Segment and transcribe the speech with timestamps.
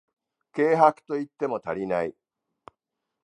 [0.53, 2.15] 軽薄と言っても足りない